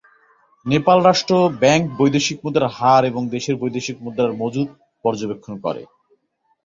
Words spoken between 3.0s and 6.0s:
এবং দেশের বৈদেশিক মুদ্রার মজুদ পর্যবেক্ষণ করে।